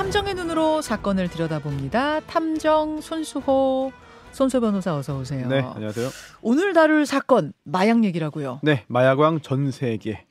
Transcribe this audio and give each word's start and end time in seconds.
탐정의 0.00 0.32
눈으로 0.32 0.80
사건을 0.80 1.28
들여다봅니다. 1.28 2.20
탐정 2.20 3.02
손수호 3.02 3.92
손수 4.32 4.58
변호사 4.58 4.96
어서 4.96 5.18
오세요. 5.18 5.46
네, 5.46 5.60
안녕하세요. 5.60 6.08
오늘 6.40 6.72
다룰 6.72 7.04
사건 7.04 7.52
마약 7.64 8.02
얘기라고요. 8.02 8.60
네, 8.62 8.86
마약왕 8.88 9.42
전 9.42 9.70
세계. 9.70 10.24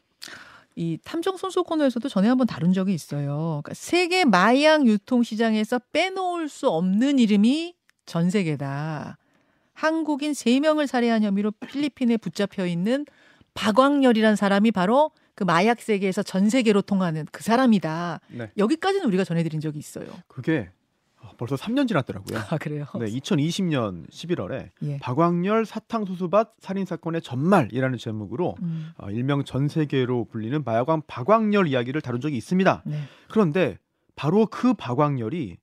이 0.76 0.97
탐정 1.04 1.38
손수 1.38 1.63
코너에서도 1.63 2.10
전에 2.10 2.28
한번 2.28 2.47
다룬 2.47 2.74
적이 2.74 2.96
있어요. 2.96 3.62
그러니까 3.62 3.76
세계 3.76 4.26
마약 4.26 4.88
유통 4.88 5.21
시장에서 5.21 5.79
빼놓을 5.94 6.49
수 6.49 6.67
없는 6.67 7.20
이름이 7.20 7.76
전 8.08 8.31
세계다. 8.31 9.20
한국인 9.74 10.31
3명을 10.31 10.88
살해한 10.88 11.22
혐의로 11.22 11.51
필리핀에 11.51 12.17
붙잡혀 12.17 12.65
있는 12.65 13.06
박광렬이란 13.54 14.36
사람이 14.36 14.72
바로 14.72 15.12
그 15.40 15.46
마약 15.46 15.79
세계에서 15.79 16.21
전 16.21 16.49
세계로 16.49 16.81
통하는 16.81 17.26
그 17.31 17.44
사람이다. 17.44 18.20
네. 18.27 18.52
여기까지는 18.58 19.05
우리가 19.05 19.23
전해드린 19.23 19.62
적이 19.62 19.80
있어요. 19.80 20.05
그게 20.27 20.70
벌써 21.38 21.55
3년 21.55 21.88
지났더라고요. 21.88 22.38
아 22.38 22.57
그래요? 22.57 22.85
네, 22.99 23.05
2020년 23.05 24.05
11월에 24.12 24.70
예. 24.81 24.98
박광렬 24.98 25.65
사탕수수밭 25.65 26.55
살인 26.59 26.84
사건의 26.85 27.21
전말이라는 27.21 27.98
제목으로 27.98 28.57
음, 28.62 28.91
어, 28.98 29.09
일명 29.12 29.45
전 29.45 29.70
세계로 29.70 30.25
불리는 30.25 30.62
마약왕 30.65 31.03
박광렬 31.07 31.67
이야기를 31.67 32.01
다룬 32.01 32.20
적이 32.20 32.35
있습니다. 32.35 32.84
네. 32.85 32.99
그런데 33.29 33.77
바로 34.17 34.45
그 34.45 34.73
박광렬이 34.73 35.55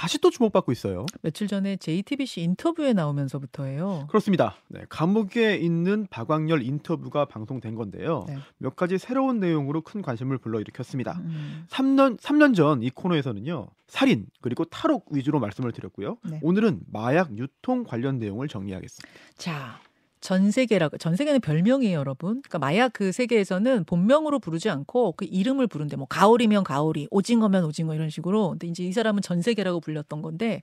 다시 0.00 0.18
또 0.18 0.30
주목받고 0.30 0.72
있어요. 0.72 1.04
며칠 1.20 1.46
전에 1.46 1.76
JTBC 1.76 2.40
인터뷰에 2.40 2.94
나오면서부터예요. 2.94 4.06
그렇습니다. 4.08 4.56
네, 4.68 4.80
감옥에 4.88 5.56
있는 5.56 6.06
박광렬 6.08 6.62
인터뷰가 6.62 7.26
방송된 7.26 7.74
건데요. 7.74 8.24
네. 8.26 8.38
몇 8.56 8.76
가지 8.76 8.96
새로운 8.96 9.40
내용으로 9.40 9.82
큰 9.82 10.00
관심을 10.00 10.38
불러일으켰습니다. 10.38 11.18
음, 11.20 11.66
3년 11.68 12.18
3년 12.18 12.54
전 12.56 12.80
이 12.82 12.88
코너에서는요 12.88 13.66
살인 13.88 14.24
그리고 14.40 14.64
탈옥 14.64 15.08
위주로 15.10 15.38
말씀을 15.38 15.72
드렸고요. 15.72 16.16
네. 16.24 16.38
오늘은 16.42 16.80
마약 16.90 17.36
유통 17.36 17.84
관련 17.84 18.18
내용을 18.18 18.48
정리하겠습니다. 18.48 19.08
자, 19.36 19.80
전 20.20 20.50
세계라고 20.50 20.98
전 20.98 21.16
세계는 21.16 21.40
별명이에요, 21.40 21.98
여러분. 21.98 22.42
그러니까 22.42 22.58
마약 22.58 22.92
그 22.92 23.12
세계에서는 23.12 23.84
본명으로 23.84 24.38
부르지 24.38 24.68
않고 24.68 25.12
그 25.16 25.24
이름을 25.24 25.66
부른데 25.66 25.96
뭐 25.96 26.06
가오리면 26.06 26.64
가오리, 26.64 27.08
오징어면 27.10 27.64
오징어 27.64 27.94
이런 27.94 28.10
식으로. 28.10 28.50
근데 28.50 28.66
이제 28.66 28.84
이 28.84 28.92
사람은 28.92 29.22
전 29.22 29.40
세계라고 29.42 29.80
불렸던 29.80 30.22
건데 30.22 30.62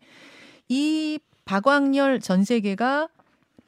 이 0.69 1.19
박광렬 1.45 2.19
전 2.19 2.43
세계가 2.43 3.09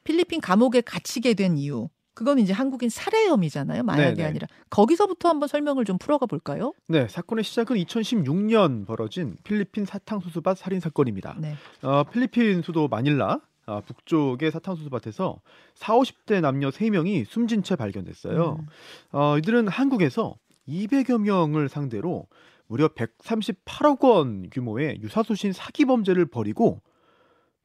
필리핀 0.04 0.42
감옥에 0.42 0.82
갇히게 0.82 1.34
된 1.34 1.58
이유. 1.58 1.90
그건 2.14 2.38
이제 2.38 2.52
한국인 2.52 2.90
살해 2.90 3.28
혐의잖아요. 3.28 3.84
마약이 3.84 4.18
네네. 4.18 4.28
아니라. 4.28 4.48
거기서부터 4.70 5.30
한번 5.30 5.48
설명을 5.48 5.86
좀 5.86 5.98
풀어가 5.98 6.26
볼까요? 6.26 6.74
네, 6.88 7.08
사건의 7.08 7.46
시작은 7.46 7.78
2016년 7.78 8.86
벌어진 8.86 9.38
필리핀 9.46 9.86
사탕수수밭 9.86 10.58
살인 10.58 10.82
사건입니다. 10.82 11.38
네. 11.40 11.56
어, 11.82 12.04
필리핀 12.04 12.62
수도 12.62 12.90
마닐라 12.90 13.40
어, 13.70 13.82
북쪽의 13.86 14.52
사탕수수밭에서 14.52 15.42
4, 15.76 15.94
50대 15.94 16.42
남녀 16.42 16.70
3명이 16.70 17.26
숨진 17.26 17.62
채 17.64 17.76
발견됐어요. 17.76 18.58
음. 18.60 18.66
어, 19.12 19.38
이들은 19.38 19.68
한국에서 19.68 20.36
200여 20.68 21.20
명을 21.22 21.70
상대로 21.70 22.28
무려 22.68 22.88
138억 22.90 24.04
원 24.04 24.50
규모의 24.50 25.00
유사수신 25.02 25.54
사기 25.54 25.86
범죄를 25.86 26.26
벌이고 26.26 26.82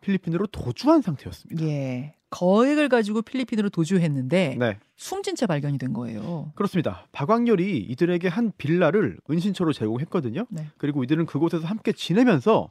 필리핀으로 0.00 0.46
도주한 0.48 1.02
상태였습니다. 1.02 1.64
예. 1.66 2.14
거액을 2.30 2.88
가지고 2.88 3.22
필리핀으로 3.22 3.68
도주했는데 3.68 4.56
네, 4.58 4.78
숨진 4.96 5.36
채 5.36 5.46
발견이 5.46 5.78
된 5.78 5.92
거예요. 5.92 6.50
그렇습니다. 6.56 7.06
박광렬이 7.12 7.78
이들에게 7.78 8.26
한 8.26 8.52
빌라를 8.58 9.18
은신처로 9.30 9.72
제공했거든요. 9.72 10.46
네. 10.50 10.66
그리고 10.76 11.04
이들은 11.04 11.26
그곳에서 11.26 11.66
함께 11.66 11.92
지내면서 11.92 12.70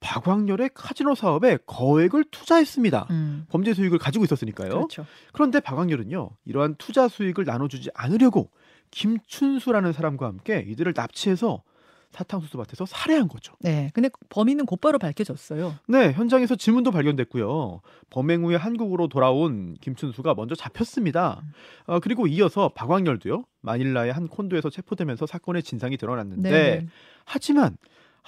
박광렬의 0.00 0.70
카지노 0.74 1.14
사업에 1.14 1.58
거액을 1.66 2.24
투자했습니다. 2.30 3.06
음. 3.10 3.46
범죄 3.48 3.74
수익을 3.74 3.98
가지고 3.98 4.24
있었으니까요. 4.24 4.70
그렇죠. 4.70 5.06
그런데 5.32 5.60
박광렬은요, 5.60 6.30
이러한 6.44 6.76
투자 6.78 7.08
수익을 7.08 7.44
나눠주지 7.44 7.90
않으려고 7.94 8.50
김춘수라는 8.90 9.92
사람과 9.92 10.26
함께 10.26 10.64
이들을 10.66 10.92
납치해서 10.96 11.62
사탕수수 12.10 12.56
밭에서 12.56 12.86
살해한 12.86 13.28
거죠. 13.28 13.52
네. 13.60 13.90
근데 13.92 14.08
범인은 14.30 14.64
곧바로 14.64 14.98
밝혀졌어요. 14.98 15.74
네, 15.88 16.12
현장에서 16.12 16.56
지문도 16.56 16.90
발견됐고요. 16.90 17.82
범행 18.10 18.44
후에 18.44 18.56
한국으로 18.56 19.08
돌아온 19.08 19.74
김춘수가 19.80 20.34
먼저 20.34 20.54
잡혔습니다. 20.54 21.42
어, 21.86 22.00
그리고 22.00 22.26
이어서 22.26 22.70
박광렬도요, 22.70 23.44
마닐라의 23.60 24.12
한 24.12 24.26
콘도에서 24.26 24.70
체포되면서 24.70 25.26
사건의 25.26 25.62
진상이 25.62 25.98
드러났는데, 25.98 26.50
네. 26.50 26.86
하지만 27.26 27.76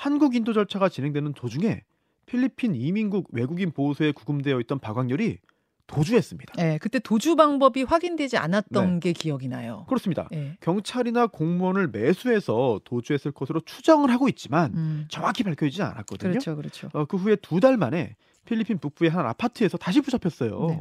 한국 0.00 0.34
인도 0.34 0.54
절차가 0.54 0.88
진행되는 0.88 1.34
도중에 1.34 1.82
필리핀 2.24 2.74
이민국 2.74 3.28
외국인 3.32 3.70
보호소에 3.70 4.12
구금되어 4.12 4.58
있던 4.60 4.78
박광렬이 4.78 5.36
도주했습니다. 5.86 6.54
네. 6.56 6.78
그때 6.78 6.98
도주 6.98 7.36
방법이 7.36 7.82
확인되지 7.82 8.38
않았던 8.38 8.94
네. 8.94 9.00
게 9.00 9.12
기억이 9.12 9.48
나요. 9.48 9.84
그렇습니다. 9.90 10.26
네. 10.30 10.56
경찰이나 10.60 11.26
공무원을 11.26 11.88
매수해서 11.88 12.80
도주했을 12.84 13.32
것으로 13.32 13.60
추정을 13.60 14.10
하고 14.10 14.26
있지만 14.30 14.72
음. 14.74 15.06
정확히 15.10 15.42
밝혀지지 15.42 15.82
않았거든요. 15.82 16.30
그렇죠, 16.30 16.56
그렇죠. 16.56 16.88
어, 16.94 17.04
그 17.04 17.18
후에 17.18 17.36
두 17.36 17.60
달 17.60 17.76
만에 17.76 18.16
필리핀 18.46 18.78
북부의 18.78 19.10
한 19.10 19.26
아파트에서 19.26 19.76
다시 19.76 20.00
붙잡혔어요. 20.00 20.66
네. 20.66 20.80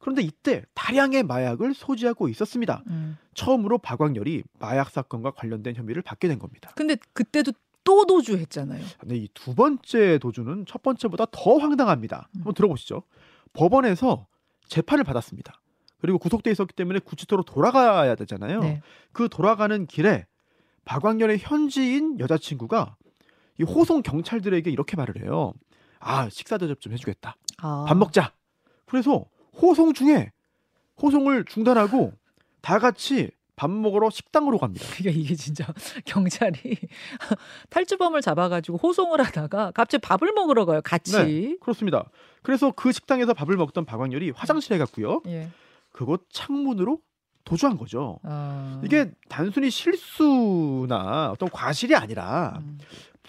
그런데 0.00 0.20
이때 0.20 0.64
다량의 0.74 1.22
마약을 1.22 1.72
소지하고 1.72 2.28
있었습니다. 2.28 2.82
음. 2.88 3.16
처음으로 3.32 3.78
박광렬이 3.78 4.42
마약 4.58 4.90
사건과 4.90 5.30
관련된 5.30 5.76
혐의를 5.76 6.02
받게 6.02 6.28
된 6.28 6.38
겁니다. 6.38 6.72
근데 6.74 6.96
그때도 7.14 7.52
또 7.84 8.04
도주했잖아요. 8.06 8.84
근데 8.98 9.16
이 9.16 9.28
두 9.34 9.54
번째 9.54 10.18
도주는 10.18 10.64
첫 10.66 10.82
번째보다 10.82 11.26
더 11.30 11.56
황당합니다. 11.56 12.28
음. 12.34 12.38
한번 12.38 12.54
들어보시죠. 12.54 13.02
법원에서 13.52 14.26
재판을 14.68 15.04
받았습니다. 15.04 15.60
그리고 16.00 16.18
구속돼 16.18 16.50
있었기 16.50 16.74
때문에 16.74 16.98
구치소로 17.00 17.42
돌아가야 17.42 18.14
되잖아요. 18.14 18.60
네. 18.60 18.82
그 19.12 19.28
돌아가는 19.28 19.86
길에 19.86 20.26
박광렬의 20.84 21.38
현지인 21.40 22.18
여자친구가 22.20 22.96
이 23.58 23.62
호송 23.64 24.02
경찰들에게 24.02 24.70
이렇게 24.70 24.96
말을 24.96 25.22
해요. 25.22 25.52
아 25.98 26.28
식사 26.30 26.56
대접 26.58 26.80
좀 26.80 26.92
해주겠다. 26.94 27.36
아. 27.58 27.84
밥 27.86 27.96
먹자. 27.96 28.32
그래서 28.86 29.26
호송 29.60 29.92
중에 29.92 30.32
호송을 31.02 31.44
중단하고 31.44 32.12
다 32.62 32.78
같이 32.78 33.30
밥 33.60 33.70
먹으러 33.70 34.08
식당으로 34.08 34.56
갑니다. 34.56 34.86
그러니까 34.96 35.20
이게 35.20 35.34
진짜 35.34 35.66
경찰이 36.06 36.56
탈주범을 37.68 38.22
잡아가지고 38.22 38.78
호송을 38.78 39.20
하다가 39.20 39.72
갑자기 39.72 40.00
밥을 40.00 40.32
먹으러 40.32 40.64
가요. 40.64 40.80
같이. 40.82 41.12
네. 41.12 41.56
그렇습니다. 41.60 42.08
그래서 42.42 42.70
그 42.70 42.90
식당에서 42.90 43.34
밥을 43.34 43.58
먹던 43.58 43.84
박광렬이 43.84 44.30
화장실에 44.30 44.78
갔고요. 44.78 45.20
예. 45.26 45.50
그곳 45.92 46.26
창문으로 46.30 47.00
도주한 47.44 47.76
거죠. 47.76 48.18
아. 48.22 48.80
이게 48.82 49.10
단순히 49.28 49.68
실수나 49.70 51.30
어떤 51.30 51.50
과실이 51.50 51.94
아니라 51.94 52.60
음. 52.62 52.78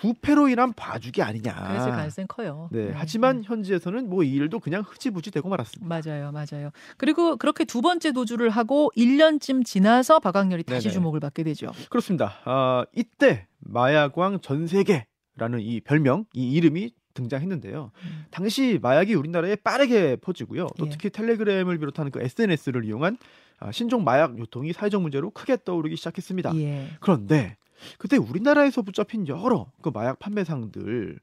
부패로 0.01 0.49
인한 0.49 0.73
봐주기 0.73 1.21
아니냐. 1.21 1.53
그랬을 1.53 1.91
가능성이 1.91 2.27
커요. 2.27 2.69
네, 2.71 2.87
음. 2.87 2.91
하지만 2.95 3.43
현지에서는 3.43 4.09
뭐 4.09 4.23
이 4.23 4.31
일도 4.33 4.59
그냥 4.59 4.83
흐지부지 4.87 5.31
되고 5.31 5.47
말았습니다. 5.49 5.87
맞아요, 5.87 6.31
맞아요. 6.31 6.71
그리고 6.97 7.37
그렇게 7.37 7.65
두 7.65 7.81
번째 7.81 8.11
도주를 8.11 8.49
하고 8.49 8.91
1년쯤 8.97 9.65
지나서 9.65 10.19
박광렬이 10.19 10.63
다시 10.63 10.87
네네. 10.87 10.93
주목을 10.93 11.19
받게 11.19 11.43
되죠. 11.43 11.67
그렇습니다. 11.89 12.39
아, 12.45 12.85
이때 12.95 13.47
마약왕 13.59 14.39
전 14.41 14.67
세계라는 14.67 15.59
이 15.59 15.81
별명, 15.81 16.25
이 16.33 16.51
이름이 16.53 16.93
등장했는데요. 17.13 17.91
음. 17.93 18.25
당시 18.31 18.79
마약이 18.81 19.13
우리나라에 19.15 19.55
빠르게 19.57 20.15
퍼지고요. 20.17 20.67
또 20.77 20.85
예. 20.85 20.89
특히 20.89 21.09
텔레그램을 21.09 21.77
비롯한 21.77 22.09
그 22.11 22.21
SNS를 22.21 22.85
이용한 22.85 23.17
아, 23.59 23.71
신종 23.71 24.03
마약 24.03 24.39
유통이 24.39 24.73
사회적 24.73 25.01
문제로 25.01 25.29
크게 25.29 25.57
떠오르기 25.65 25.95
시작했습니다. 25.97 26.55
예. 26.55 26.87
그런데 27.01 27.57
그때 27.97 28.17
우리나라에서 28.17 28.81
붙잡힌 28.81 29.27
여러 29.27 29.71
그 29.81 29.89
마약 29.89 30.19
판매상들 30.19 31.19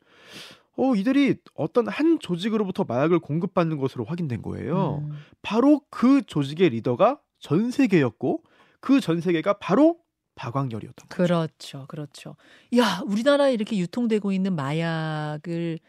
어, 0.77 0.95
이들이 0.95 1.37
어떤 1.55 1.89
한 1.89 2.19
조직으로부터 2.21 2.85
마약을 2.85 3.19
공급받는 3.19 3.79
것으로 3.79 4.05
확인된 4.05 4.43
거예요. 4.43 5.03
음. 5.05 5.17
바로 5.43 5.83
그 5.91 6.23
조직의 6.23 6.71
리더가 6.71 7.21
전 7.41 7.71
세계였고 7.71 8.43
그 8.81 9.01
전 9.01 9.21
세계가 9.21 9.55
바로 9.55 9.99
박광렬이었던 10.37 11.09
거죠. 11.09 11.09
그렇죠, 11.09 11.85
그렇죠. 11.89 12.37
야, 12.77 13.03
우리나라에 13.07 13.53
이렇게 13.53 13.77
유통되고 13.77 14.31
있는 14.31 14.55
마약을 14.55 15.81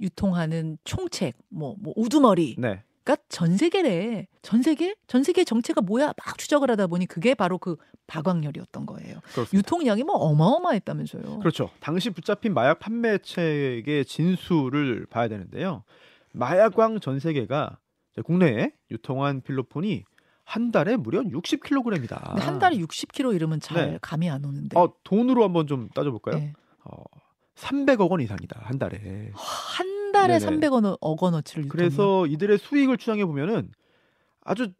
유통하는 0.00 0.76
총책, 0.82 1.36
뭐, 1.48 1.76
뭐 1.78 1.94
우두머리, 1.96 2.56
네. 2.58 2.82
그러니까 3.04 3.24
전 3.28 3.56
세계래. 3.56 4.26
전 4.42 4.62
세계? 4.62 4.94
전 5.06 5.22
세계 5.22 5.44
정체가 5.44 5.80
뭐야? 5.80 6.12
막 6.24 6.38
추적을 6.38 6.70
하다 6.70 6.86
보니 6.86 7.06
그게 7.06 7.34
바로 7.34 7.58
그 7.58 7.76
박광렬이었던 8.06 8.86
거예요. 8.86 9.20
그렇습니다. 9.32 9.56
유통량이 9.56 10.04
뭐 10.04 10.16
어마어마했다면서요. 10.16 11.40
그렇죠. 11.40 11.70
당시 11.80 12.10
붙잡힌 12.10 12.54
마약 12.54 12.78
판매책의 12.78 14.04
진수를 14.04 15.06
봐야 15.06 15.28
되는데요. 15.28 15.84
마약왕 16.32 17.00
전 17.00 17.18
세계가 17.18 17.78
국내에 18.24 18.72
유통한 18.90 19.40
필로폰이 19.40 20.04
한 20.44 20.70
달에 20.70 20.96
무려 20.96 21.22
60kg이다. 21.22 22.26
근데 22.28 22.42
한 22.42 22.58
달에 22.58 22.76
60kg 22.76 23.34
이러면 23.34 23.60
잘 23.60 23.92
네. 23.92 23.98
감이 24.02 24.28
안 24.28 24.44
오는데. 24.44 24.78
어, 24.78 24.92
돈으로 25.04 25.44
한번 25.44 25.66
좀 25.66 25.88
따져볼까요? 25.94 26.36
네. 26.36 26.52
어, 26.84 27.02
300억 27.54 28.10
원 28.10 28.20
이상이다 28.20 28.60
한 28.62 28.78
달에. 28.78 29.30
한 29.34 30.01
달에 30.12 30.38
네네. 30.38 30.60
300억 30.68 30.98
원어치를 31.22 31.68
그래서 31.68 32.26
이들의 32.26 32.58
수익을 32.58 32.96
추정해 32.98 33.24
보면은 33.24 33.70
아주 34.44 34.72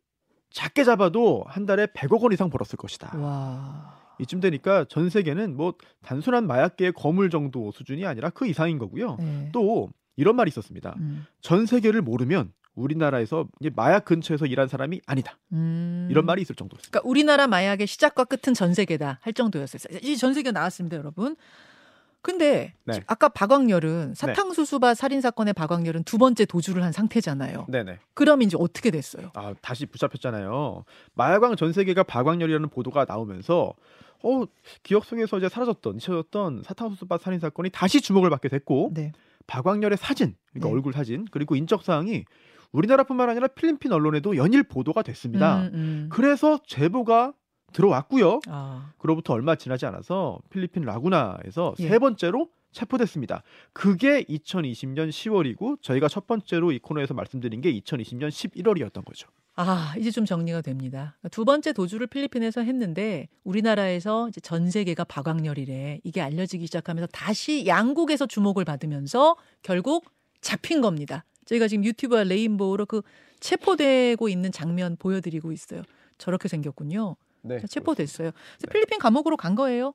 작게 0.50 0.84
잡아도 0.84 1.44
한 1.46 1.66
달에 1.66 1.86
100억 1.86 2.20
원 2.22 2.32
이상 2.32 2.50
벌었을 2.50 2.76
것이다. 2.76 3.16
와. 3.18 4.00
이쯤 4.18 4.40
되니까 4.40 4.84
전 4.88 5.08
세계는 5.10 5.56
뭐 5.56 5.74
단순한 6.02 6.46
마약계의 6.46 6.92
거물 6.92 7.30
정도 7.30 7.72
수준이 7.72 8.04
아니라 8.06 8.30
그 8.30 8.46
이상인 8.46 8.78
거고요. 8.78 9.16
네. 9.18 9.48
또 9.52 9.88
이런 10.16 10.36
말이 10.36 10.48
있었습니다. 10.50 10.94
음. 10.98 11.26
전 11.40 11.64
세계를 11.66 12.02
모르면 12.02 12.52
우리나라에서 12.74 13.48
마약 13.74 14.04
근처에서 14.04 14.46
일한 14.46 14.68
사람이 14.68 15.00
아니다. 15.06 15.38
음. 15.52 16.08
이런 16.10 16.24
말이 16.26 16.42
있을 16.42 16.54
정도였습니다. 16.54 16.90
그러니까 16.90 17.08
우리나라 17.08 17.46
마약의 17.46 17.86
시작과 17.86 18.24
끝은 18.24 18.54
전 18.54 18.74
세계다 18.74 19.18
할 19.22 19.32
정도였어요. 19.32 19.98
이 20.02 20.16
전 20.16 20.34
세계 20.34 20.50
나왔습니다, 20.52 20.96
여러분. 20.98 21.36
근데 22.22 22.72
네. 22.84 23.00
아까 23.08 23.28
박광렬은 23.28 24.14
사탕수수바 24.14 24.94
살인 24.94 25.20
사건의 25.20 25.54
박광렬은 25.54 26.04
두 26.04 26.18
번째 26.18 26.44
도주를 26.44 26.82
한 26.82 26.92
상태잖아요. 26.92 27.66
네네. 27.68 27.98
그럼 28.14 28.42
이제 28.42 28.56
어떻게 28.58 28.90
됐어요? 28.92 29.32
아 29.34 29.54
다시 29.60 29.86
붙잡혔잖아요. 29.86 30.84
마약왕 31.14 31.56
전 31.56 31.72
세계가 31.72 32.04
박광렬이라는 32.04 32.68
보도가 32.68 33.06
나오면서 33.08 33.74
어 34.22 34.44
기억 34.84 35.04
속에서 35.04 35.38
이제 35.38 35.48
사라졌던 35.48 35.96
잊혀졌던 35.96 36.62
사탕수수바 36.64 37.18
살인 37.18 37.40
사건이 37.40 37.70
다시 37.70 38.00
주목을 38.00 38.30
받게 38.30 38.48
됐고 38.48 38.92
네. 38.94 39.12
박광렬의 39.48 39.98
사진, 39.98 40.36
그러니까 40.52 40.68
네. 40.68 40.74
얼굴 40.74 40.92
사진 40.92 41.26
그리고 41.32 41.56
인적 41.56 41.82
사항이 41.82 42.24
우리나라뿐만 42.70 43.28
아니라 43.28 43.48
필리핀 43.48 43.92
언론에도 43.92 44.36
연일 44.36 44.62
보도가 44.62 45.02
됐습니다. 45.02 45.62
음, 45.62 45.70
음. 45.74 46.08
그래서 46.10 46.60
제보가 46.66 47.34
들어왔고요. 47.72 48.40
아, 48.48 48.92
그로부터 48.98 49.32
얼마 49.34 49.56
지나지 49.56 49.86
않아서 49.86 50.38
필리핀 50.50 50.84
라구나에서 50.84 51.74
예. 51.80 51.88
세 51.88 51.98
번째로 51.98 52.48
체포됐습니다. 52.72 53.42
그게 53.72 54.22
2020년 54.24 55.10
10월이고 55.10 55.82
저희가 55.82 56.08
첫 56.08 56.26
번째로 56.26 56.72
이 56.72 56.78
코너에서 56.78 57.14
말씀드린 57.14 57.60
게 57.60 57.72
2020년 57.72 58.28
11월이었던 58.28 59.04
거죠. 59.04 59.28
아, 59.54 59.94
이제 59.98 60.10
좀 60.10 60.24
정리가 60.24 60.62
됩니다. 60.62 61.18
두 61.30 61.44
번째 61.44 61.74
도주를 61.74 62.06
필리핀에서 62.06 62.62
했는데 62.62 63.28
우리나라에서 63.44 64.28
이제 64.30 64.40
전 64.40 64.70
세계가 64.70 65.04
박광렬이래. 65.04 66.00
이게 66.04 66.22
알려지기 66.22 66.64
시작하면서 66.66 67.08
다시 67.12 67.66
양국에서 67.66 68.26
주목을 68.26 68.64
받으면서 68.64 69.36
결국 69.62 70.10
잡힌 70.40 70.80
겁니다. 70.80 71.24
저희가 71.44 71.68
지금 71.68 71.84
유튜브와 71.84 72.24
레인보우로 72.24 72.86
그 72.86 73.02
체포되고 73.40 74.28
있는 74.28 74.52
장면 74.52 74.96
보여드리고 74.96 75.52
있어요. 75.52 75.82
저렇게 76.16 76.48
생겼군요. 76.48 77.16
네. 77.42 77.60
자, 77.60 77.66
체포됐어요. 77.66 78.30
그래서 78.32 78.56
네. 78.66 78.72
필리핀 78.72 78.98
감옥으로 78.98 79.36
간 79.36 79.54
거예요. 79.54 79.94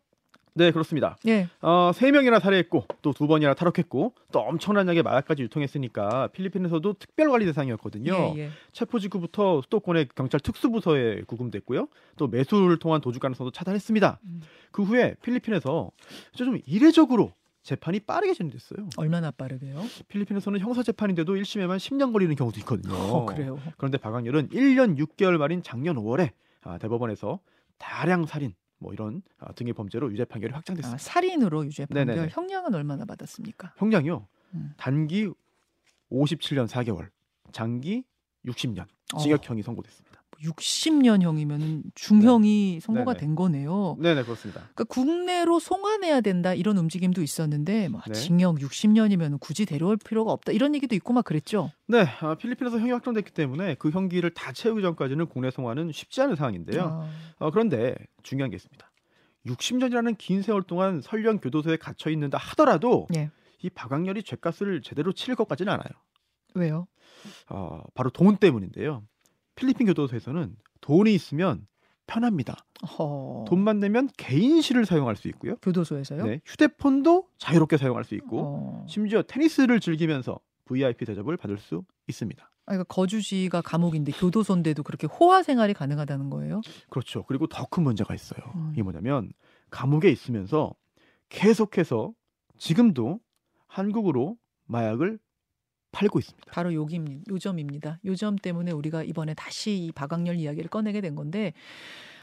네, 0.53 0.71
그렇습니다. 0.71 1.17
예. 1.27 1.47
어, 1.61 1.91
세 1.93 2.09
명이나 2.11 2.39
살해했고 2.39 2.85
또 3.03 3.13
두 3.13 3.27
번이나 3.27 3.53
탈옥했고 3.53 4.13
또 4.31 4.39
엄청난 4.39 4.87
양의 4.87 5.03
마약까지 5.03 5.43
유통했으니까 5.43 6.27
필리핀에서도 6.29 6.93
특별 6.93 7.29
관리 7.29 7.45
대상이었거든요. 7.45 8.33
예, 8.35 8.39
예. 8.39 8.49
체포 8.71 8.97
직후부터 8.97 9.61
수도권의 9.61 10.09
경찰 10.15 10.39
특수부서에 10.39 11.21
구금됐고요. 11.27 11.87
또 12.15 12.27
매수를 12.27 12.79
통한 12.79 13.01
도주 13.01 13.19
가능성도 13.19 13.51
차단했습니다. 13.51 14.19
음. 14.23 14.41
그 14.71 14.81
후에 14.81 15.15
필리핀에서 15.21 15.91
좀 16.33 16.59
이례적으로 16.65 17.33
재판이 17.61 17.99
빠르게 17.99 18.33
진행됐어요. 18.33 18.89
얼마나 18.97 19.29
빠르게요? 19.29 19.83
필리핀에서는 20.07 20.59
형사 20.59 20.81
재판인데도 20.81 21.35
1심에만 21.35 21.77
10년 21.77 22.13
걸리는 22.13 22.35
경우도 22.35 22.59
있거든요. 22.61 22.95
어, 22.95 23.25
그래요. 23.27 23.59
그런데 23.77 23.99
박광렬은 23.99 24.49
1년 24.49 24.97
6개월 24.97 25.37
말인 25.37 25.61
작년 25.61 25.97
5월에 25.97 26.29
아, 26.29 26.46
대법원에서 26.77 27.39
다량 27.77 28.25
살인 28.25 28.53
뭐 28.79 28.93
이런 28.93 29.21
아, 29.39 29.51
등의 29.53 29.73
범죄로 29.73 30.11
유죄 30.11 30.25
판결이 30.25 30.53
확정됐습니다. 30.53 30.95
아, 30.95 30.97
살인으로 30.97 31.65
유죄 31.65 31.85
판결. 31.85 32.05
네네네. 32.05 32.29
형량은 32.31 32.73
얼마나 32.75 33.05
받았습니까? 33.05 33.73
형량이요. 33.77 34.27
음. 34.53 34.73
단기 34.77 35.31
57년 36.11 36.67
4개월, 36.67 37.09
장기 37.51 38.03
60년 38.45 38.85
어. 39.13 39.17
징역형이 39.17 39.63
선고됐습니다. 39.63 40.16
60년형이면 40.43 41.83
중형이 41.95 42.79
선고가 42.81 43.13
네네. 43.13 43.19
된 43.19 43.35
거네요. 43.35 43.95
네 43.99 44.13
네 44.13 44.23
그렇습니다. 44.23 44.61
그러니까 44.73 44.83
국내로 44.85 45.59
송환해야 45.59 46.21
된다 46.21 46.53
이런 46.53 46.77
움직임도 46.77 47.21
있었는데 47.21 47.89
뭐 47.89 48.01
네. 48.07 48.13
징역 48.13 48.57
60년이면 48.57 49.39
굳이 49.39 49.65
데려올 49.65 49.97
필요가 49.97 50.31
없다 50.31 50.51
이런 50.51 50.75
얘기도 50.75 50.95
있고 50.95 51.13
막 51.13 51.25
그랬죠. 51.25 51.71
네, 51.87 52.05
아, 52.21 52.35
필리핀에서 52.35 52.79
형이 52.79 52.91
확정됐기 52.91 53.31
때문에 53.31 53.75
그 53.75 53.89
형기를 53.89 54.31
다 54.33 54.51
채우기 54.51 54.81
전까지는 54.81 55.27
국내 55.27 55.51
송환은 55.51 55.91
쉽지 55.91 56.21
않은 56.21 56.35
상황인데요. 56.35 56.81
아, 56.83 57.09
어, 57.45 57.51
그런데 57.51 57.95
중요한 58.23 58.49
게 58.51 58.55
있습니다. 58.55 58.91
60년이라는 59.45 60.17
긴 60.17 60.41
세월 60.41 60.63
동안 60.63 61.01
설령 61.01 61.39
교도소에 61.39 61.77
갇혀 61.77 62.09
있는다 62.09 62.37
하더라도 62.37 63.07
예. 63.15 63.29
이 63.61 63.69
박광렬이 63.69 64.23
죄값을 64.23 64.81
제대로 64.81 65.13
치를 65.13 65.35
것까지는 65.35 65.71
않아요. 65.73 65.87
왜요? 66.53 66.87
어, 67.49 67.81
바로 67.93 68.09
돈 68.09 68.37
때문인데요. 68.37 69.03
필리핀 69.57 69.87
교도소에서는 69.87 70.55
돈이 70.79 71.13
있으면 71.13 71.67
편합니다. 72.05 72.55
어, 72.99 73.43
돈만 73.49 73.79
내면 73.81 74.07
개인실을 74.15 74.85
사용할 74.85 75.17
수 75.17 75.27
있고요. 75.29 75.55
교도소에서요? 75.57 76.23
네, 76.25 76.39
휴대폰도 76.45 77.27
자유롭게 77.37 77.75
사용할 77.75 78.05
수 78.05 78.15
있고 78.15 78.41
어. 78.45 78.85
심지어 78.87 79.23
테니스를 79.23 79.81
즐기면서 79.81 80.39
VIP 80.65 81.03
대접을 81.05 81.35
받을 81.35 81.57
수 81.57 81.83
있습니다. 82.07 82.41
아, 82.43 82.71
그러니까 82.71 82.83
거주지가 82.85 83.61
감옥인데 83.61 84.11
교도소인데도 84.13 84.83
그렇게 84.83 85.07
호화 85.07 85.41
생활이 85.43 85.73
가능하다는 85.73 86.29
거예요? 86.29 86.61
그렇죠. 86.89 87.23
그리고 87.23 87.47
더 87.47 87.65
큰 87.65 87.83
문제가 87.83 88.13
있어요. 88.13 88.39
음. 88.55 88.69
이게 88.73 88.83
뭐냐면 88.83 89.31
감옥에 89.69 90.09
있으면서 90.09 90.73
계속해서 91.29 92.13
지금도 92.57 93.19
한국으로 93.67 94.37
마약을 94.65 95.19
팔고 95.91 96.19
있습니다. 96.19 96.51
바로 96.51 96.73
요기 96.73 97.01
요점입니다. 97.29 97.99
요점 98.05 98.35
때문에 98.37 98.71
우리가 98.71 99.03
이번에 99.03 99.33
다시 99.33 99.71
이 99.77 99.91
박광렬 99.91 100.35
이야기를 100.35 100.69
꺼내게 100.69 101.01
된 101.01 101.15
건데 101.15 101.53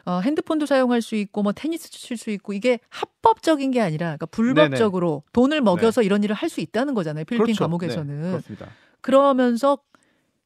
어, 0.05 0.20
핸드폰도 0.20 0.66
사용할 0.66 1.00
수 1.00 1.16
있고 1.16 1.43
뭐 1.43 1.52
테니스 1.52 1.90
칠 1.90 2.16
수 2.19 2.31
있고 2.31 2.52
이게 2.52 2.78
합법적인 2.90 3.70
게 3.70 3.81
아니라 3.81 4.06
그러니까 4.08 4.26
불법적으로 4.26 5.22
돈을 5.32 5.61
먹여서 5.62 6.02
이런 6.02 6.22
일을 6.22 6.34
할 6.37 6.50
수 6.50 6.61
있다는 6.61 6.94
거잖아요. 6.94 7.25
필리핀 7.25 7.46
그렇죠. 7.46 7.64
감옥에서는 7.64 8.22
네, 8.22 8.28
그렇습니다. 8.31 8.69
그러면서 9.00 9.78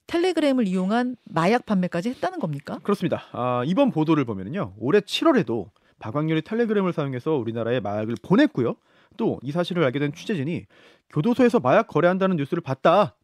텔레그램을 0.07 0.67
이용한 0.67 1.17
마약 1.25 1.67
판매까지 1.67 2.09
했다는 2.11 2.39
겁니까? 2.39 2.79
그렇습니다. 2.83 3.25
아, 3.33 3.63
이번 3.67 3.91
보도를 3.91 4.25
보면요. 4.25 4.73
올해 4.79 5.01
7월에도 5.01 5.69
박광렬이 5.99 6.43
텔레그램을 6.43 6.93
사용해서 6.95 7.33
우리나라에 7.33 7.81
마약을 7.81 8.15
보냈고요. 8.23 8.77
또 9.17 9.39
이 9.43 9.53
사실을 9.53 9.85
알게 9.85 9.99
된 9.99 10.13
취재진이 10.13 10.65
교도소에서 11.11 11.61
마약 11.61 11.87
거래한다는 11.89 12.37
뉴스를 12.37 12.61
봤다. 12.61 13.15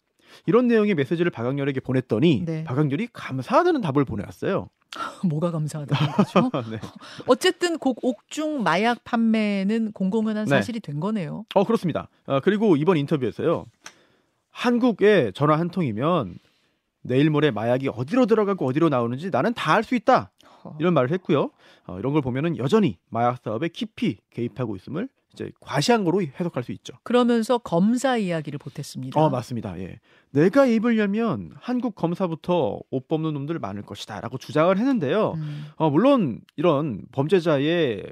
이런 0.47 0.67
내용의 0.67 0.95
메시지를 0.95 1.31
박광렬에게 1.31 1.81
보냈더니 1.81 2.45
네. 2.45 2.64
박광렬이 2.64 3.09
감사하다는 3.12 3.81
답을 3.83 4.05
보내왔어요. 4.05 4.69
뭐가 5.29 5.50
감사하다는 5.50 6.12
거죠? 6.12 6.50
네. 6.71 6.79
어쨌든 7.26 7.79
곡 7.79 7.99
옥중 8.03 8.62
마약 8.62 9.05
판매는 9.05 9.93
공공연한 9.93 10.45
네. 10.47 10.50
사실이 10.50 10.81
된 10.81 10.99
거네요. 11.00 11.45
어 11.55 11.64
그렇습니다. 11.64 12.09
어, 12.26 12.41
그리고 12.41 12.76
이번 12.76 12.97
인터뷰에서요. 12.97 13.67
한국에 14.50 15.33
전화 15.35 15.59
한 15.59 15.69
통이면 15.69 16.37
내일 17.03 17.29
모레 17.31 17.50
마약이 17.50 17.88
어디로 17.91 18.26
들어가고 18.26 18.67
어디로 18.67 18.88
나오는지 18.88 19.31
나는 19.31 19.53
다 19.55 19.75
알 19.75 19.85
수 19.85 19.95
있다. 19.95 20.31
어. 20.64 20.76
이런 20.80 20.94
말을 20.94 21.11
했고요. 21.12 21.50
어, 21.87 21.99
이런 21.99 22.12
걸 22.12 22.23
보면은 22.23 22.56
여전히 22.59 22.99
마약 23.11 23.38
사업에 23.42 23.68
깊이 23.68 24.18
개입하고 24.30 24.76
있음을 24.76 25.09
이제 25.35 25.50
과시한 25.61 26.04
거로 26.04 26.23
해석할 26.23 26.62
수 26.62 26.73
있죠. 26.73 26.94
그러면서 27.02 27.59
검사 27.59 28.16
이야기를 28.16 28.59
보탰습니다. 28.59 29.21
어 29.21 29.28
맞습니다. 29.30 29.78
예, 29.80 29.99
내가 30.30 30.64
입을 30.64 30.97
열면 30.97 31.52
한국 31.56 31.97
검사부터 31.97 32.80
옷 32.90 33.09
벗는 33.09 33.35
놈들 33.35 33.59
많을 33.59 33.83
것이다라고 33.83 34.38
주장을 34.38 34.76
했는데요. 34.76 35.33
음. 35.37 35.66
어, 35.76 35.90
물론 35.90 36.40
이런 36.56 37.02
범죄자의 37.12 38.04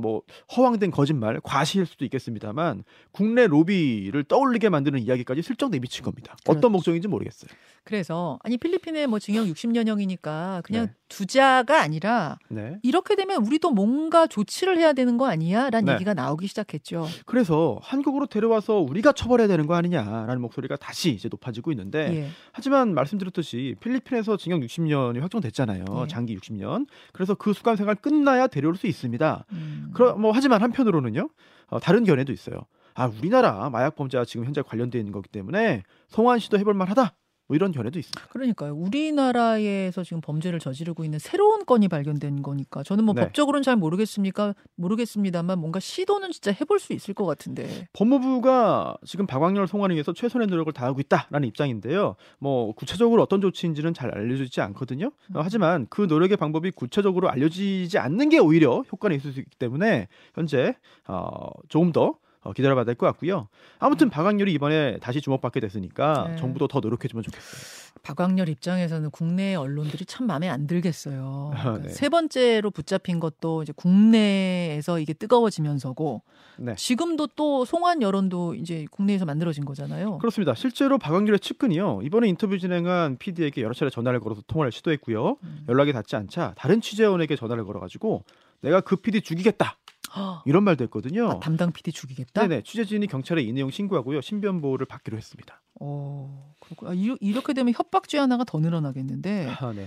뭐 0.00 0.22
허황된 0.56 0.90
거짓말, 0.90 1.40
과시일 1.42 1.86
수도 1.86 2.04
있겠습니다만 2.04 2.84
국내 3.12 3.46
로비를 3.46 4.24
떠올리게 4.24 4.68
만드는 4.68 5.00
이야기까지 5.00 5.42
슬쩍 5.42 5.70
내비친 5.70 6.04
겁니다. 6.04 6.34
어떤 6.42 6.60
그렇죠. 6.60 6.70
목적인지 6.70 7.08
모르겠어요. 7.08 7.50
그래서 7.84 8.38
아니 8.42 8.56
필리핀에 8.58 9.06
뭐 9.06 9.18
징역 9.18 9.46
60년형이니까 9.46 10.62
그냥 10.62 10.86
네. 10.86 10.92
두자가 11.08 11.80
아니라 11.80 12.38
네. 12.48 12.78
이렇게 12.82 13.16
되면 13.16 13.44
우리도 13.44 13.70
뭔가 13.70 14.26
조치를 14.26 14.78
해야 14.78 14.92
되는 14.92 15.18
거 15.18 15.26
아니야라는 15.26 15.86
네. 15.86 15.92
얘기가 15.94 16.14
나오기 16.14 16.46
시작했죠. 16.46 17.06
그래서 17.26 17.78
한국으로 17.82 18.26
데려와서 18.26 18.74
우리가 18.74 19.12
처벌해야 19.12 19.48
되는 19.48 19.66
거 19.66 19.74
아니냐라는 19.74 20.40
목소리가 20.40 20.76
다시 20.76 21.10
이제 21.10 21.28
높아지고 21.28 21.72
있는데 21.72 22.14
예. 22.14 22.28
하지만 22.52 22.94
말씀드렸듯이 22.94 23.76
필리핀에서 23.80 24.36
징역 24.36 24.60
60년이 24.60 25.20
확정됐잖아요. 25.20 25.84
네. 25.84 26.06
장기 26.08 26.36
60년. 26.36 26.86
그래서 27.12 27.34
그 27.34 27.52
수감 27.52 27.76
생활 27.76 27.96
끝나야 27.96 28.46
데려올 28.46 28.76
수 28.76 28.86
있습니다. 28.86 29.44
음. 29.52 29.89
그러, 29.92 30.14
뭐 30.14 30.32
하지만 30.32 30.62
한편으로는요. 30.62 31.28
어, 31.68 31.80
다른 31.80 32.04
견해도 32.04 32.32
있어요. 32.32 32.66
아 32.94 33.06
우리나라 33.06 33.70
마약 33.70 33.94
범죄와 33.94 34.24
지금 34.24 34.44
현재 34.44 34.62
관련되어 34.62 34.98
있는 34.98 35.12
거기 35.12 35.28
때문에 35.28 35.84
송환 36.08 36.38
시도 36.38 36.58
해볼 36.58 36.74
만하다. 36.74 37.14
뭐 37.50 37.56
이런 37.56 37.72
견해도 37.72 37.98
있습니다. 37.98 38.28
그러니까요. 38.28 38.76
우리나라에서 38.76 40.04
지금 40.04 40.20
범죄를 40.20 40.60
저지르고 40.60 41.02
있는 41.04 41.18
새로운 41.18 41.66
건이 41.66 41.88
발견된 41.88 42.42
거니까 42.42 42.84
저는 42.84 43.02
뭐 43.02 43.12
네. 43.12 43.22
법적으로는 43.22 43.64
잘 43.64 43.74
모르겠습니까? 43.74 44.54
모르겠습니다만 44.76 45.58
뭔가 45.58 45.80
시도는 45.80 46.30
진짜 46.30 46.52
해볼 46.52 46.78
수 46.78 46.92
있을 46.92 47.12
것 47.12 47.26
같은데. 47.26 47.88
법무부가 47.92 48.98
지금 49.04 49.26
박광렬 49.26 49.66
송환을 49.66 49.96
위해서 49.96 50.12
최선의 50.12 50.46
노력을 50.46 50.72
다하고 50.72 51.00
있다라는 51.00 51.48
입장인데요. 51.48 52.14
뭐 52.38 52.72
구체적으로 52.72 53.20
어떤 53.22 53.40
조치인지는 53.40 53.94
잘 53.94 54.16
알려지지 54.16 54.60
않거든요. 54.60 55.10
음. 55.32 55.36
어, 55.36 55.40
하지만 55.42 55.88
그 55.90 56.02
노력의 56.02 56.36
방법이 56.36 56.70
구체적으로 56.70 57.30
알려지지 57.30 57.98
않는 57.98 58.28
게 58.28 58.38
오히려 58.38 58.84
효과는 58.92 59.16
있을 59.16 59.32
수 59.32 59.40
있기 59.40 59.56
때문에 59.58 60.06
현재 60.36 60.76
어, 61.08 61.50
조금 61.68 61.90
더 61.90 62.14
어, 62.42 62.52
기다려봐야 62.52 62.84
될 62.84 62.94
것 62.94 63.06
같고요. 63.06 63.48
아무튼 63.78 64.08
박광렬이 64.10 64.52
이번에 64.52 64.98
다시 64.98 65.20
주목받게 65.20 65.60
됐으니까 65.60 66.24
음. 66.26 66.30
네. 66.32 66.36
정부도 66.36 66.68
더 66.68 66.80
노력해주면 66.80 67.22
좋겠어요. 67.22 67.80
박광렬 68.02 68.48
입장에서는 68.48 69.10
국내 69.10 69.54
언론들이 69.54 70.06
참 70.06 70.26
마음에 70.26 70.48
안 70.48 70.66
들겠어요. 70.66 71.50
아, 71.54 71.60
그러니까 71.62 71.88
네. 71.88 71.92
세 71.92 72.08
번째로 72.08 72.70
붙잡힌 72.70 73.20
것도 73.20 73.62
이제 73.62 73.72
국내에서 73.76 74.98
이게 75.00 75.12
뜨거워지면서고 75.12 76.22
네. 76.58 76.74
지금도 76.76 77.28
또 77.36 77.64
송환 77.64 78.00
여론도 78.02 78.54
이제 78.54 78.86
국내에서 78.90 79.24
만들어진 79.26 79.64
거잖아요. 79.64 80.18
그렇습니다. 80.18 80.54
실제로 80.54 80.98
박광렬의 80.98 81.40
측근이요. 81.40 82.00
이번에 82.04 82.28
인터뷰 82.28 82.58
진행한 82.58 83.16
PD에게 83.18 83.62
여러 83.62 83.74
차례 83.74 83.90
전화를 83.90 84.20
걸어서 84.20 84.42
통화를 84.46 84.72
시도했고요. 84.72 85.36
음. 85.42 85.64
연락이 85.68 85.92
닿지 85.92 86.16
않자 86.16 86.54
다른 86.56 86.80
취재원에게 86.80 87.36
전화를 87.36 87.64
걸어가지고 87.64 88.24
내가 88.62 88.80
그 88.82 88.96
PD 88.96 89.22
죽이겠다 89.22 89.78
아, 90.12 90.42
이런 90.46 90.64
말도 90.64 90.84
했거든요. 90.84 91.38
담당 91.40 91.72
PD 91.72 91.92
죽이겠다. 91.92 92.42
네네 92.46 92.62
취재진이 92.62 93.06
경찰에 93.06 93.42
이 93.42 93.52
내용 93.52 93.70
신고하고요 93.70 94.20
신변 94.20 94.60
보호를 94.60 94.86
받기로 94.86 95.16
했습니다. 95.16 95.62
어, 95.80 96.52
그렇고 96.60 96.88
아, 96.88 96.92
이- 96.94 97.16
이렇게 97.20 97.52
되면 97.52 97.72
협박죄 97.74 98.18
하나가 98.18 98.44
더 98.44 98.58
늘어나겠는데. 98.58 99.48
아, 99.60 99.72
네. 99.72 99.86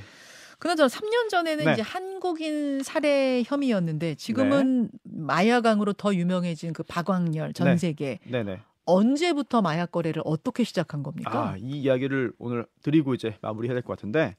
그나저나 0.60 0.88
3년 0.88 1.28
전에는 1.30 1.66
네. 1.66 1.74
이제 1.74 1.82
한국인 1.82 2.82
살해 2.84 3.44
혐의였는데 3.46 4.16
지금은 4.16 4.90
마약왕으로 5.04 5.92
더 5.94 6.14
유명해진 6.16 6.72
그 6.72 6.84
박광렬 6.84 7.52
전 7.54 7.68
네. 7.68 7.78
세계 7.78 8.20
네네. 8.30 8.60
언제부터 8.86 9.62
마약 9.62 9.92
거래를 9.92 10.22
어떻게 10.26 10.64
시작한 10.64 11.04
겁니까? 11.04 11.50
아, 11.52 11.58
이 11.58 11.82
이야기를 11.82 12.34
오늘 12.38 12.66
드리고 12.82 13.14
이제 13.14 13.36
마무리해야 13.42 13.74
될 13.74 13.82
것 13.84 13.94
같은데 13.98 14.38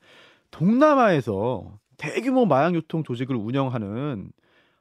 동남아에서 0.51 1.79
대규모 1.97 2.47
마약 2.47 2.75
유통 2.75 3.05
조직을 3.05 3.37
운영하는 3.37 4.31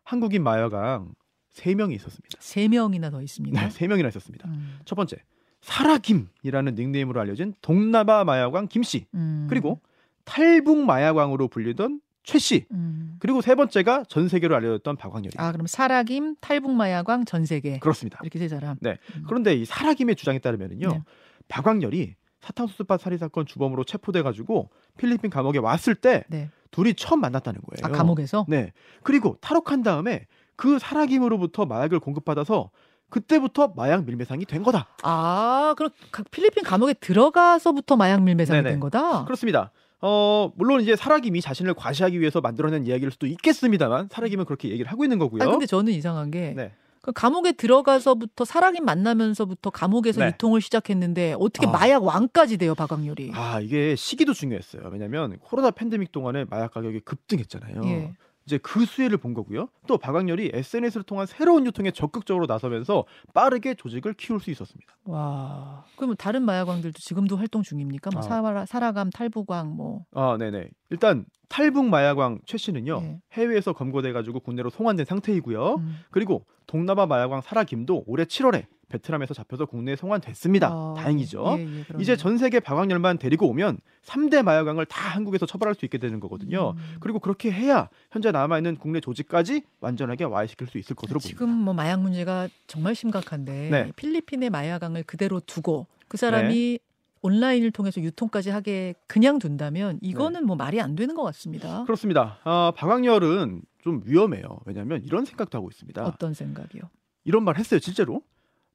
한국인 0.03 0.43
마약왕 0.43 1.13
세 1.49 1.75
명이 1.75 1.95
있었습니다. 1.95 2.37
세 2.39 2.67
명이나 2.67 3.09
더 3.09 3.21
있습니다. 3.21 3.61
네, 3.61 3.69
세 3.69 3.87
명이나 3.87 4.09
있었습니다. 4.09 4.47
음, 4.49 4.79
첫 4.85 4.95
번째 4.95 5.17
사라김이라는 5.61 6.75
닉네임으로 6.75 7.21
알려진 7.21 7.53
동남아 7.61 8.23
마약왕 8.23 8.67
김 8.67 8.83
씨. 8.83 9.05
음, 9.13 9.47
그리고 9.49 9.79
탈북 10.25 10.83
마약왕으로 10.85 11.47
불리던 11.47 12.01
최 12.23 12.39
씨. 12.39 12.65
음. 12.71 13.17
그리고 13.19 13.41
세 13.41 13.53
번째가 13.55 14.05
전 14.07 14.29
세계로 14.29 14.55
알려졌던 14.55 14.95
박광렬입니다. 14.95 15.43
아 15.43 15.51
그럼 15.51 15.67
사라김 15.67 16.35
탈북 16.39 16.71
마약왕 16.71 17.25
전 17.25 17.45
세계 17.45 17.79
그렇습니다. 17.79 18.19
이렇게 18.23 18.39
세 18.39 18.47
사람. 18.47 18.77
네. 18.79 18.97
음. 19.15 19.23
그런데 19.27 19.53
이 19.53 19.65
사라김의 19.65 20.15
주장에 20.15 20.39
따르면요. 20.39 20.87
네. 20.87 21.03
박광렬이 21.49 22.15
사탕수수밭 22.39 22.99
살인 23.01 23.17
사건 23.17 23.45
주범으로 23.45 23.83
체포돼 23.83 24.21
가지고 24.21 24.69
필리핀 24.97 25.29
감옥에 25.29 25.59
왔을 25.59 25.95
때 25.95 26.23
네. 26.29 26.49
둘이 26.73 26.95
처음 26.95 27.21
만났다는 27.21 27.61
거예요. 27.61 27.85
아 27.85 27.95
감옥에서 27.95 28.45
네. 28.49 28.73
그리고 29.03 29.37
탈옥한 29.39 29.83
다음에 29.83 30.25
그 30.55 30.79
사라김으로부터 30.79 31.65
마약을 31.65 31.99
공급받아서 31.99 32.71
그때부터 33.09 33.73
마약 33.75 34.05
밀매상이 34.05 34.45
된 34.45 34.63
거다. 34.63 34.87
아 35.03 35.75
그럼 35.77 35.91
각 36.11 36.29
필리핀 36.31 36.63
감옥에 36.63 36.93
들어가서부터 36.93 37.95
마약 37.95 38.23
밀매상이 38.23 38.61
네네. 38.61 38.71
된 38.71 38.79
거다. 38.79 39.23
그렇습니다. 39.25 39.71
어, 40.01 40.51
물론 40.55 40.81
이제 40.81 40.95
사라김이 40.95 41.39
자신을 41.41 41.75
과시하기 41.75 42.19
위해서 42.19 42.41
만들어낸 42.41 42.85
이야기일 42.87 43.11
수도 43.11 43.27
있겠습니다만 43.27 44.09
사라김은 44.11 44.45
그렇게 44.45 44.69
얘기를 44.69 44.91
하고 44.91 45.05
있는 45.05 45.19
거고요. 45.19 45.43
아 45.43 45.45
근데 45.45 45.67
저는 45.67 45.93
이상한 45.93 46.31
게 46.31 46.53
네. 46.57 46.73
그 47.03 47.11
감옥에 47.11 47.51
들어가서부터 47.51 48.45
사라김 48.45 48.85
만나면서부터 48.85 49.71
감옥에서 49.71 50.21
네. 50.21 50.27
유통을 50.29 50.61
시작했는데 50.61 51.35
어떻게 51.37 51.67
아. 51.67 51.69
마약 51.69 52.05
왕까지 52.05 52.55
돼요 52.55 52.75
박광렬이? 52.75 53.31
아, 53.33 53.59
이게 53.59 53.97
시기도 53.97 54.31
중요했어요. 54.31 54.89
왜냐면 54.89 55.37
코로나 55.39 55.69
팬데믹 55.69 56.13
동안에 56.13 56.45
마약 56.49 56.73
가격이 56.73 57.01
급등했잖아요. 57.01 57.81
예. 57.83 58.13
이제 58.45 58.57
그 58.57 58.85
수혜를 58.85 59.17
본 59.17 59.33
거고요. 59.33 59.69
또 59.87 59.97
박광렬이 59.97 60.51
SNS를 60.53 61.03
통한 61.03 61.25
새로운 61.25 61.65
유통에 61.65 61.91
적극적으로 61.91 62.45
나서면서 62.45 63.05
빠르게 63.33 63.73
조직을 63.75 64.13
키울 64.13 64.39
수 64.39 64.51
있었습니다. 64.51 64.93
와. 65.05 65.85
그러면 65.95 66.15
다른 66.17 66.43
마약왕들도 66.43 66.99
지금도 66.99 67.37
활동 67.37 67.63
중입니까? 67.63 68.09
뭐 68.13 68.19
아. 68.19 68.21
사라, 68.23 68.65
사라감, 68.65 69.09
탈북왕 69.11 69.75
뭐. 69.75 70.05
아, 70.13 70.37
네네. 70.37 70.69
일단 70.89 71.25
탈북 71.47 71.85
마약왕 71.85 72.39
최 72.45 72.57
씨는요 72.57 72.99
예. 73.03 73.19
해외에서 73.33 73.73
검거돼가지고 73.73 74.39
국내로 74.41 74.69
송환된 74.69 75.05
상태이고요. 75.05 75.75
음. 75.75 75.99
그리고 76.09 76.45
동남아 76.67 77.05
마약왕 77.05 77.41
사라 77.41 77.63
김도 77.63 78.03
올해 78.07 78.25
7월에 78.25 78.65
베트남에서 78.93 79.33
잡혀서 79.33 79.65
국내에 79.65 79.95
송환됐습니다. 79.95 80.67
아, 80.67 80.93
다행이죠. 80.95 81.55
예, 81.57 81.63
예. 81.63 81.83
이제 81.99 82.15
전 82.15 82.37
세계 82.37 82.59
박광렬만 82.59 83.17
데리고 83.17 83.47
오면 83.49 83.79
3대 84.03 84.43
마약왕을 84.43 84.85
다 84.85 85.09
한국에서 85.15 85.45
처벌할 85.45 85.73
수 85.73 85.85
있게 85.85 85.97
되는 85.97 86.19
거거든요. 86.19 86.71
음. 86.77 86.95
그리고 86.99 87.19
그렇게 87.19 87.51
해야 87.51 87.89
현재 88.11 88.31
남아 88.31 88.57
있는 88.57 88.75
국내 88.75 88.99
조직까지 88.99 89.63
완전하게 89.79 90.25
와해시킬 90.25 90.67
수 90.67 90.77
있을 90.77 90.95
것으로 90.95 91.19
지금 91.19 91.47
보입니다. 91.47 91.65
뭐 91.65 91.73
마약 91.73 92.01
문제가 92.01 92.47
정말 92.67 92.93
심각한데 92.93 93.69
네. 93.69 93.91
필리핀의 93.95 94.49
마약왕을 94.51 95.03
그대로 95.03 95.39
두고 95.39 95.87
그 96.07 96.17
사람이 96.17 96.79
온라인을 97.23 97.71
통해서 97.71 98.01
유통까지 98.01 98.49
하게 98.49 98.93
그냥 99.07 99.39
둔다면 99.39 99.97
이거는 100.01 100.45
뭐 100.45 100.55
말이 100.55 100.81
안 100.81 100.95
되는 100.95 101.15
것 101.15 101.23
같습니다. 101.23 101.83
그렇습니다. 101.85 102.37
아, 102.43 102.73
박광렬은 102.75 103.61
좀 103.81 104.01
위험해요. 104.05 104.59
왜냐하면 104.65 105.01
이런 105.03 105.25
생각도 105.25 105.57
하고 105.57 105.69
있습니다. 105.69 106.05
어떤 106.05 106.33
생각이요? 106.33 106.83
이런 107.23 107.43
말 107.43 107.57
했어요, 107.57 107.79
진짜로. 107.79 108.21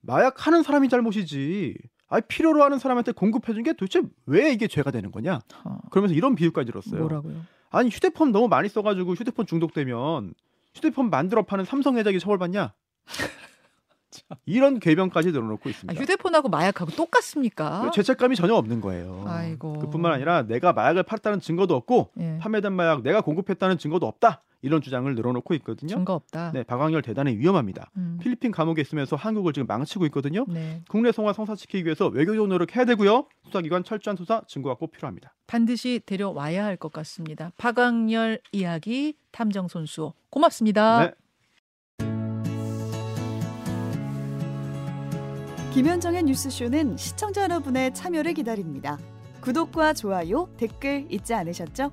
마약 0.00 0.46
하는 0.46 0.62
사람이 0.62 0.88
잘못이지. 0.88 1.74
아, 2.08 2.20
필요로 2.20 2.62
하는 2.62 2.78
사람한테 2.78 3.12
공급해 3.12 3.52
준 3.52 3.62
게 3.62 3.72
도대체 3.74 4.00
왜 4.26 4.50
이게 4.52 4.66
죄가 4.66 4.90
되는 4.90 5.10
거냐? 5.12 5.40
어, 5.64 5.78
그러면서 5.90 6.14
이런 6.14 6.34
비유까지 6.34 6.66
들었어요. 6.70 7.00
뭐라고요? 7.00 7.42
아니 7.70 7.90
휴대폰 7.90 8.32
너무 8.32 8.48
많이 8.48 8.68
써 8.68 8.80
가지고 8.82 9.12
휴대폰 9.14 9.44
중독되면 9.46 10.32
휴대폰 10.74 11.10
만들어 11.10 11.42
파는 11.44 11.64
삼성 11.66 11.98
회장이 11.98 12.18
처벌받냐? 12.18 12.72
이런 14.46 14.80
궤변까지 14.80 15.32
늘어놓고 15.32 15.68
아, 15.68 15.70
있습니다. 15.70 16.00
휴대폰하고 16.00 16.48
마약하고 16.48 16.90
똑같습니까? 16.92 17.90
죄책감이 17.92 18.36
전혀 18.36 18.54
없는 18.54 18.80
거예요. 18.80 19.24
아이고. 19.26 19.74
그뿐만 19.80 20.12
아니라 20.12 20.42
내가 20.42 20.72
마약을 20.72 21.02
팔았다는 21.02 21.40
증거도 21.40 21.74
없고 21.76 22.10
예. 22.18 22.38
판매된 22.40 22.72
마약 22.72 23.02
내가 23.02 23.20
공급했다는 23.20 23.76
증거도 23.78 24.06
없다. 24.06 24.42
이런 24.62 24.80
주장을 24.80 25.12
늘어놓고 25.14 25.54
있거든요. 25.54 25.88
증거 25.88 26.14
없다. 26.14 26.52
네, 26.52 26.62
박광렬 26.64 27.02
대단히 27.02 27.36
위험합니다. 27.36 27.90
음. 27.96 28.18
필리핀 28.20 28.50
감옥에 28.50 28.80
있으면서 28.82 29.14
한국을 29.16 29.52
지금 29.52 29.66
망치고 29.66 30.04
있거든요. 30.06 30.44
네. 30.48 30.82
국내 30.88 31.12
송화 31.12 31.32
성사시키기 31.32 31.84
위해서 31.84 32.08
외교적 32.08 32.48
노력 32.48 32.74
해야 32.76 32.84
되고요. 32.84 33.26
수사기관 33.44 33.84
철저한 33.84 34.16
수사 34.16 34.42
증거가 34.48 34.74
꼭 34.74 34.90
필요합니다. 34.92 35.34
반드시 35.46 36.00
데려와야 36.04 36.64
할 36.64 36.76
것 36.78 36.92
같습니다. 36.92 37.50
박광열 37.56 38.40
이야기 38.52 39.14
탐정 39.32 39.68
손수 39.68 40.12
고맙습니다. 40.30 41.06
네. 41.06 41.12
김현정의 45.72 46.24
뉴스쇼는 46.24 46.96
시청자 46.96 47.42
여러분의 47.44 47.94
참여를 47.94 48.34
기다립니다. 48.34 48.98
구독과 49.40 49.92
좋아요, 49.94 50.48
댓글 50.56 51.06
잊지 51.10 51.34
않으셨죠? 51.34 51.92